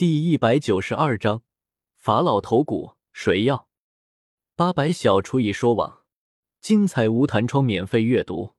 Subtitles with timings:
[0.00, 1.42] 第一百九十二章
[1.94, 3.68] 法老头骨，谁要？
[4.56, 6.04] 八百小厨艺说网，
[6.58, 8.54] 精彩无弹窗免费阅读。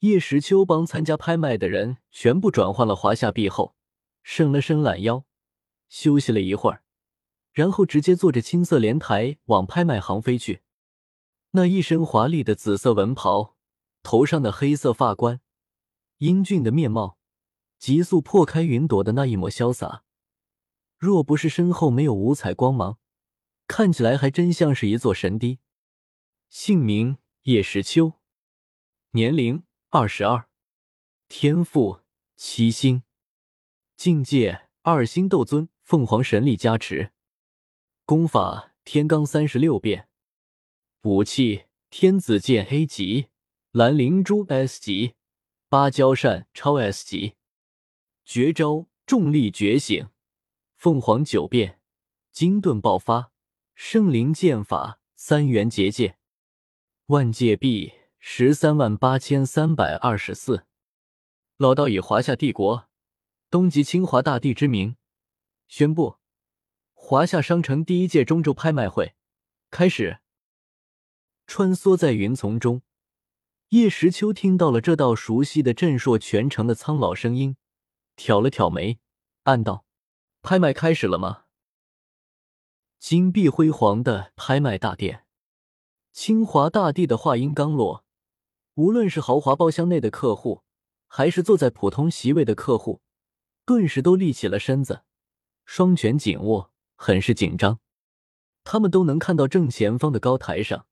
[0.00, 3.76] 叶时秋帮参加拍卖的人全部转换了华夏币后，
[4.24, 5.24] 伸了伸懒腰，
[5.88, 6.82] 休息了一会儿，
[7.52, 10.62] 然后直接坐着青色莲台往拍卖行飞去。
[11.52, 13.56] 那一身华丽的紫色文袍，
[14.02, 15.40] 头上的黑色发冠，
[16.18, 17.18] 英俊的面貌，
[17.78, 20.02] 急速破开云朵的那一抹潇洒。
[21.00, 22.98] 若不是身后没有五彩光芒，
[23.66, 25.58] 看起来还真像是一座神堤。
[26.50, 28.12] 姓名叶时秋，
[29.12, 30.50] 年龄二十二，
[31.26, 32.00] 天赋
[32.36, 33.02] 七星，
[33.96, 37.12] 境界二星斗尊，凤凰神力加持，
[38.04, 40.06] 功法天罡三十六变，
[41.04, 43.28] 武器天子剑 A 级，
[43.70, 45.14] 蓝灵珠 S 级，
[45.70, 47.36] 芭蕉扇超 S 级，
[48.26, 50.06] 绝招重力觉醒。
[50.80, 51.78] 凤凰九变，
[52.32, 53.32] 金盾爆发，
[53.74, 56.16] 圣灵剑法，三元结界，
[57.08, 60.64] 万界币十三万八千三百二十四。
[61.58, 62.88] 老道以华夏帝国
[63.50, 64.96] 东极清华大帝之名
[65.68, 66.16] 宣布，
[66.94, 69.12] 华夏商城第一届中州拍卖会
[69.70, 70.20] 开始。
[71.46, 72.80] 穿梭在云丛中，
[73.68, 77.58] 叶时秋听到了这道熟悉的震烁全城的苍老声音，
[78.16, 78.98] 挑了挑眉，
[79.42, 79.84] 暗道。
[80.42, 81.44] 拍卖开始了吗？
[82.98, 85.26] 金碧辉煌的拍卖大殿，
[86.12, 88.04] 清华大帝的话音刚落，
[88.74, 90.62] 无论是豪华包厢内的客户，
[91.06, 93.02] 还是坐在普通席位的客户，
[93.66, 95.02] 顿时都立起了身子，
[95.66, 97.78] 双拳紧握，很是紧张。
[98.64, 100.86] 他们都能看到正前方的高台上，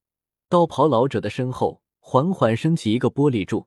[0.49, 3.67] 道袍老者的身后缓缓升起一个玻璃柱，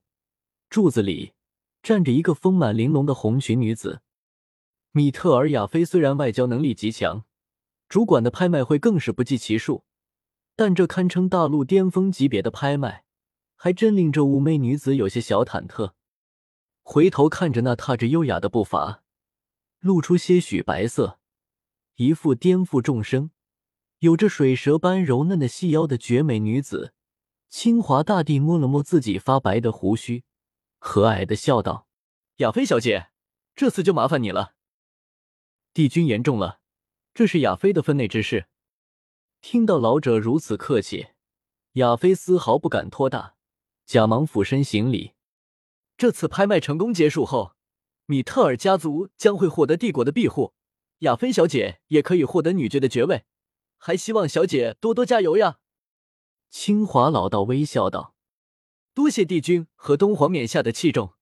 [0.69, 1.33] 柱子里
[1.81, 4.01] 站着一个丰满玲珑的红裙女子。
[4.93, 7.23] 米特尔亚菲虽然外交能力极强，
[7.87, 9.85] 主管的拍卖会更是不计其数，
[10.57, 13.05] 但这堪称大陆巅峰级别的拍卖，
[13.55, 15.93] 还真令这妩媚女子有些小忐忑。
[16.83, 19.03] 回头看着那踏着优雅的步伐，
[19.79, 21.19] 露出些许白色，
[21.95, 23.31] 一副颠覆众生、
[23.99, 26.93] 有着水蛇般柔嫩的细腰的绝美女子，
[27.49, 30.25] 清华大帝摸了摸自己发白的胡须，
[30.79, 31.87] 和蔼的笑道
[32.37, 33.11] ：“亚菲小姐，
[33.55, 34.55] 这次就麻烦你了。”
[35.73, 36.59] 帝君言重了，
[37.13, 38.47] 这是亚妃的分内之事。
[39.39, 41.07] 听到老者如此客气，
[41.73, 43.35] 亚妃丝毫不敢拖大，
[43.85, 45.13] 假忙俯身行礼。
[45.95, 47.55] 这次拍卖成功结束后，
[48.05, 50.53] 米特尔家族将会获得帝国的庇护，
[50.99, 53.23] 亚妃小姐也可以获得女爵的爵位，
[53.77, 55.59] 还希望小姐多多加油呀！
[56.49, 58.13] 清华老道微笑道
[58.93, 61.13] ：“多谢帝君和东皇冕下的器重。”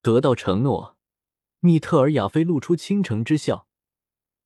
[0.00, 0.95] 得到承诺。
[1.66, 3.66] 米特尔亚菲露出倾城之笑。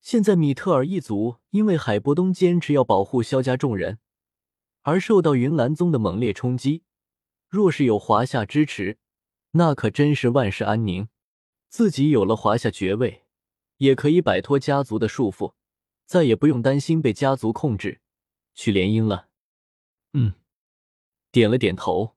[0.00, 3.98] 现在米特尔一族因为海波东坚持要保护萧家众人，
[4.80, 6.82] 而受到云岚宗的猛烈冲击。
[7.50, 8.96] 若是有华夏支持，
[9.50, 11.08] 那可真是万事安宁。
[11.68, 13.26] 自己有了华夏爵位，
[13.76, 15.52] 也可以摆脱家族的束缚，
[16.06, 18.00] 再也不用担心被家族控制，
[18.54, 19.28] 去联姻了。
[20.14, 20.32] 嗯，
[21.30, 22.16] 点了点头。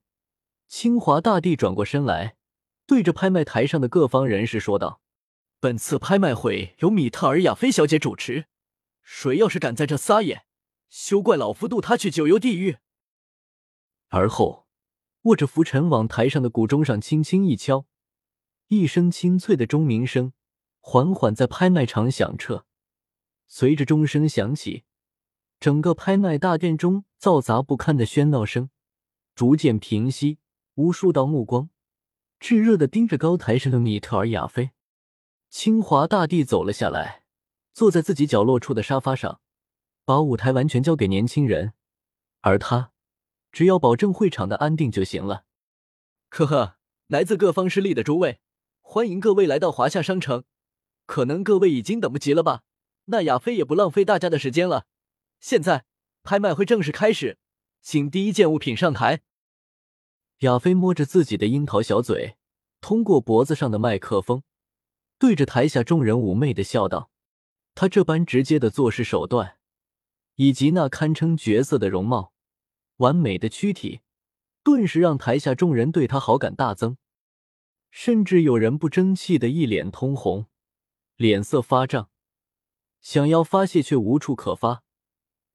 [0.70, 2.38] 清华大帝转过身来。
[2.86, 5.02] 对着拍卖台上的各方人士说道
[5.60, 8.48] ：“本次拍卖会由米特尔雅菲小姐主持，
[9.02, 10.46] 谁要是敢在这撒野，
[10.90, 12.78] 休怪老夫渡他去九幽地狱。”
[14.10, 14.68] 而后，
[15.24, 17.88] 握着拂尘往台上的古钟上轻轻一敲，
[18.68, 20.34] 一声清脆的钟鸣声
[20.80, 22.66] 缓缓在拍卖场响彻。
[23.48, 24.84] 随着钟声响起，
[25.60, 28.70] 整个拍卖大殿中嘈杂不堪的喧闹声
[29.34, 30.40] 逐渐平息，
[30.76, 31.70] 无数道目光。
[32.44, 34.72] 炙热的盯着高台上的米特尔亚菲，
[35.50, 37.24] 清华大帝走了下来，
[37.74, 39.40] 坐在自己角落处的沙发上，
[40.04, 41.72] 把舞台完全交给年轻人，
[42.42, 42.92] 而他
[43.54, 45.46] 只要保证会场的安定就行了。
[46.28, 46.76] 呵呵，
[47.08, 48.42] 来自各方势力的诸位，
[48.82, 50.44] 欢迎各位来到华夏商城。
[51.06, 52.64] 可能各位已经等不及了吧？
[53.06, 54.88] 那亚飞也不浪费大家的时间了。
[55.40, 55.86] 现在
[56.24, 57.38] 拍卖会正式开始，
[57.82, 59.22] 请第一件物品上台。
[60.44, 62.36] 亚飞摸着自己的樱桃小嘴，
[62.82, 64.44] 通过脖子上的麦克风，
[65.18, 67.10] 对着台下众人妩媚的笑道
[67.76, 69.58] ：“他这般直接的做事手段，
[70.36, 72.34] 以及那堪称绝色的容貌、
[72.98, 74.02] 完美的躯体，
[74.64, 76.98] 顿时让台下众人对他好感大增，
[77.90, 80.48] 甚至有人不争气的一脸通红，
[81.16, 82.10] 脸色发胀，
[83.00, 84.84] 想要发泄却无处可发，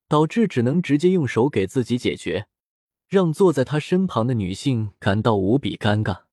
[0.09, 2.49] 导致只能直接用手给自己解决。”
[3.09, 6.25] 让坐在他身旁的女性感到无比尴尬。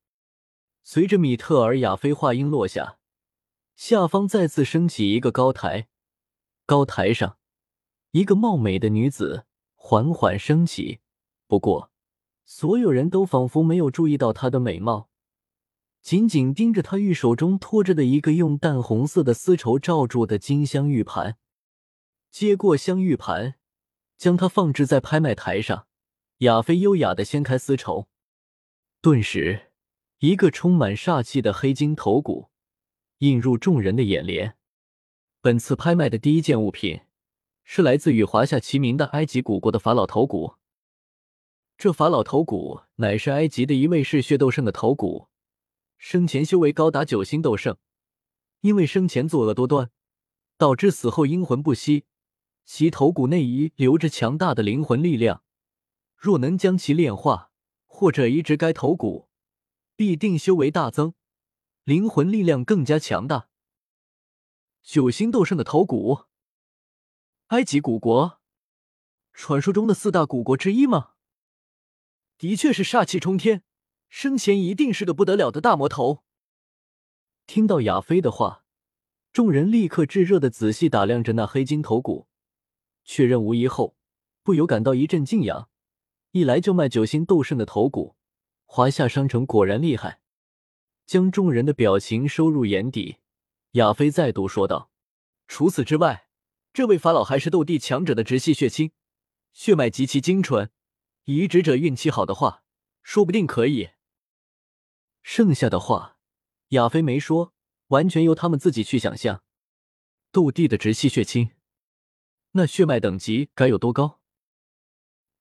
[0.83, 2.97] 随着米特尔亚菲话音落下，
[3.77, 5.87] 下方再次升起一个高台，
[6.65, 7.37] 高台上
[8.11, 9.45] 一个貌美的女子
[9.75, 10.99] 缓缓升起。
[11.47, 11.91] 不过，
[12.45, 15.09] 所有人都仿佛没有注意到她的美貌，
[16.01, 21.37] 紧紧盯着她玉手中托着的一个用淡红色的丝绸罩住的金镶玉盘。
[22.29, 23.55] 接过镶玉盘，
[24.17, 25.87] 将它放置在拍卖台上。
[26.39, 28.09] 亚飞优雅的掀开丝绸，
[28.99, 29.71] 顿时，
[30.19, 32.49] 一个充满煞气的黑金头骨
[33.19, 34.57] 映入众人的眼帘。
[35.39, 36.99] 本次拍卖的第一件物品，
[37.63, 40.55] 是来自与华夏齐名的埃及古国的法老头骨。
[41.77, 45.29] 这法老头骨乃是埃及的一位嗜血斗圣的头骨，
[45.97, 47.77] 生前修为高达九星斗圣，
[48.59, 49.89] 因为生前作恶多端，
[50.57, 52.03] 导致死后阴魂不息，
[52.65, 55.43] 其头骨内遗留着强大的灵魂力量。
[56.25, 57.51] 若能将其炼化，
[57.85, 59.29] 或者移植该头骨，
[59.95, 61.13] 必定修为大增，
[61.83, 63.47] 灵魂力量更加强大。
[64.81, 66.23] 九星斗圣的头骨，
[67.49, 68.41] 埃及古国，
[69.33, 71.11] 传说中的四大古国之一吗？
[72.39, 73.61] 的确是煞气冲天，
[74.09, 76.23] 生前一定是个不得了的大魔头。
[77.45, 78.65] 听到亚飞的话，
[79.31, 82.27] 众人立刻炙热的仔细打量着那黑金头骨，
[83.03, 83.95] 确认无疑后，
[84.41, 85.69] 不由感到一阵敬仰。
[86.35, 88.17] 一来就卖九星斗圣的头骨，
[88.65, 90.19] 华夏商城果然厉害。
[91.05, 93.19] 将众人的表情收入眼底，
[93.71, 94.91] 亚飞再度说道
[95.47, 96.27] ：“除此之外，
[96.73, 98.91] 这位法老还是斗帝强者的直系血亲，
[99.53, 100.69] 血脉极其精纯。
[101.23, 102.65] 移植者运气好的话，
[103.01, 103.91] 说不定可以。”
[105.23, 106.17] 剩下的话，
[106.71, 107.53] 亚飞没说，
[107.87, 109.45] 完全由他们自己去想象。
[110.33, 111.51] 斗帝的直系血亲，
[112.51, 114.19] 那血脉等级该有多高？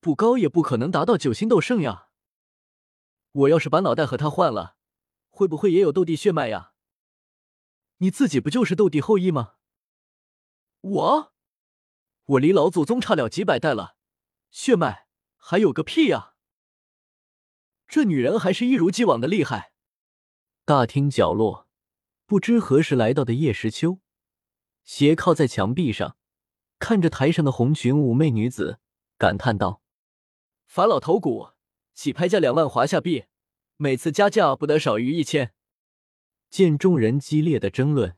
[0.04, 2.10] 不高也不可能达到九星斗圣呀！
[3.32, 4.76] 我要是把脑袋和他换了，
[5.30, 6.74] 会不会也有斗帝血脉呀？
[7.96, 9.54] 你自己不就是斗帝后裔吗？
[10.82, 11.32] 我，
[12.26, 13.96] 我离老祖宗差了几百代了，
[14.50, 15.08] 血脉
[15.38, 16.34] 还有个屁呀！
[17.88, 19.72] 这女人还是一如既往的厉害。
[20.66, 21.66] 大厅角落，
[22.26, 24.00] 不知何时来到的叶时秋，
[24.84, 26.18] 斜靠在墙壁上，
[26.78, 28.80] 看着台上的红裙妩媚女子，
[29.16, 29.80] 感叹道。
[30.66, 31.50] 法老头骨
[31.94, 33.24] 起拍价两万华夏币，
[33.76, 35.52] 每次加价不得少于一千。
[36.50, 38.16] 见众人激烈的争论，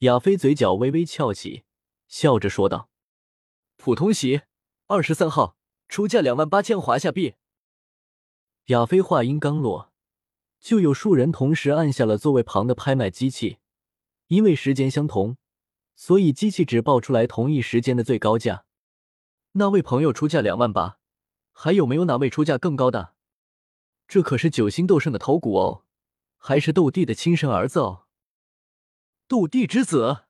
[0.00, 1.64] 亚飞嘴角微微翘起，
[2.06, 2.90] 笑着说道
[3.76, 4.42] ：“普通席
[4.86, 5.56] 二十三号，
[5.88, 7.34] 出价两万八千华夏币。”
[8.66, 9.92] 亚飞话音刚落，
[10.60, 13.58] 就有数人同时按下了座位旁的拍卖机器，
[14.28, 15.36] 因为时间相同，
[15.96, 18.64] 所以机器只报出来同一时间的最高价。
[19.52, 20.99] 那位朋友出价两万八。
[21.62, 23.12] 还有没有哪位出价更高的？
[24.08, 25.84] 这可是九星斗圣的头骨哦，
[26.38, 28.06] 还是斗帝的亲生儿子哦！
[29.28, 30.24] 斗帝之子！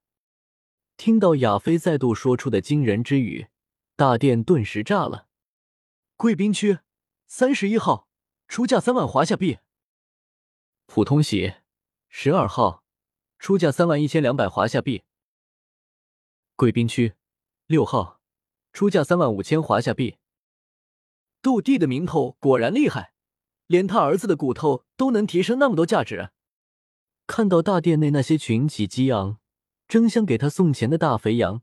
[0.96, 3.46] 听到亚飞再度说出的惊人之语，
[3.94, 5.28] 大殿顿时炸了。
[6.16, 6.80] 贵宾区
[7.28, 8.08] 三十一号，
[8.48, 9.60] 出价三万华夏币。
[10.86, 11.54] 普通席
[12.08, 12.82] 十二号，
[13.38, 15.04] 出价三万一千两百华夏币。
[16.56, 17.14] 贵宾区
[17.66, 18.20] 六号，
[18.72, 20.16] 出价三万五千华夏币。
[21.42, 23.12] 杜帝的名头果然厉害，
[23.66, 26.30] 连他儿子的骨头都能提升那么多价值。
[27.26, 29.38] 看到大殿内那些群起激昂、
[29.88, 31.62] 争相给他送钱的大肥羊，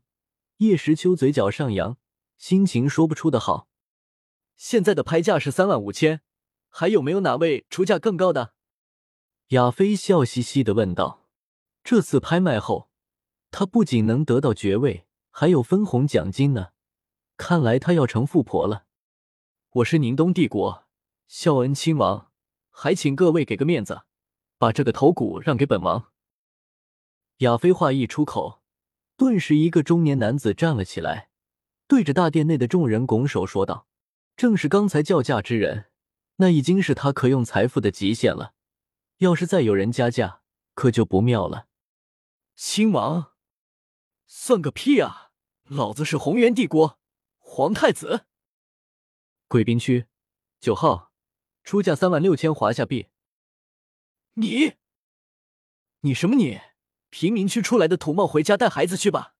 [0.56, 1.96] 叶时秋嘴角上扬，
[2.36, 3.68] 心情说不出的好。
[4.56, 6.22] 现在的拍价是三万五千，
[6.68, 8.54] 还有没有哪位出价更高的？
[9.48, 11.28] 亚飞笑嘻嘻的问道。
[11.84, 12.90] 这次拍卖后，
[13.52, 16.70] 他不仅能得到爵位，还有分红奖金呢。
[17.36, 18.86] 看来他要成富婆了。
[19.78, 20.88] 我是宁东帝国
[21.28, 22.32] 孝恩亲王，
[22.70, 24.02] 还请各位给个面子，
[24.56, 26.10] 把这个头骨让给本王。
[27.38, 28.60] 亚飞话一出口，
[29.16, 31.28] 顿时一个中年男子站了起来，
[31.86, 33.86] 对着大殿内的众人拱手说道
[34.36, 35.90] ：“正是刚才叫价之人，
[36.36, 38.54] 那已经是他可用财富的极限了。
[39.18, 40.40] 要是再有人加价，
[40.74, 41.68] 可就不妙了。”
[42.56, 43.32] 亲王，
[44.26, 45.30] 算个屁啊！
[45.68, 46.98] 老子是红源帝国
[47.38, 48.24] 皇太子。
[49.48, 50.04] 贵宾区
[50.60, 51.10] 九号，
[51.64, 53.06] 出价三万六千华夏币。
[54.34, 54.74] 你，
[56.00, 56.60] 你什么你？
[57.08, 59.34] 贫民区出来的土冒，回家带孩子去吧。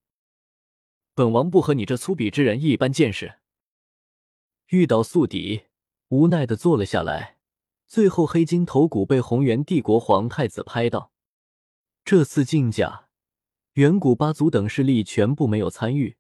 [1.13, 3.41] 本王不和你这粗鄙之人一般见识。
[4.69, 5.67] 遇到宿敌，
[6.09, 7.37] 无奈的坐了下来。
[7.87, 11.13] 最后，黑金头骨被红原帝国皇太子拍到。
[12.03, 13.09] 这次竞价，
[13.75, 16.17] 远古八族等势力全部没有参与，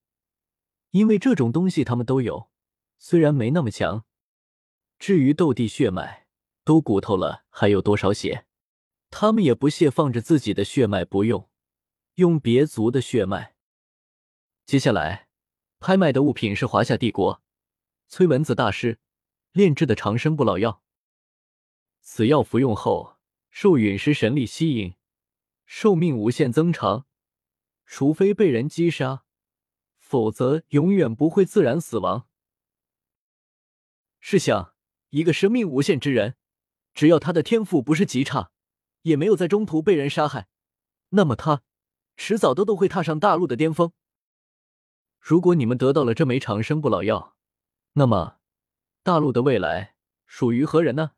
[0.90, 2.50] 因为这种东西他们都有。
[2.98, 4.04] 虽然没那么强，
[4.98, 6.26] 至于斗帝血脉
[6.64, 8.46] 都骨头了，还有多少血？
[9.10, 11.48] 他们也不屑放着自己的血脉不用，
[12.16, 13.54] 用别族的血脉。
[14.66, 15.28] 接下来
[15.78, 17.42] 拍卖的物品是华夏帝国
[18.08, 18.98] 崔文子大师
[19.52, 20.82] 炼制的长生不老药。
[22.00, 23.16] 此药服用后，
[23.50, 24.94] 受陨石神力吸引，
[25.64, 27.06] 寿命无限增长，
[27.86, 29.24] 除非被人击杀，
[29.98, 32.26] 否则永远不会自然死亡。
[34.20, 34.74] 试想，
[35.10, 36.36] 一个生命无限之人，
[36.92, 38.50] 只要他的天赋不是极差，
[39.02, 40.48] 也没有在中途被人杀害，
[41.10, 41.62] 那么他
[42.16, 43.92] 迟早都都会踏上大陆的巅峰。
[45.20, 47.36] 如果你们得到了这枚长生不老药，
[47.94, 48.38] 那么
[49.02, 49.94] 大陆的未来
[50.26, 51.12] 属于何人呢？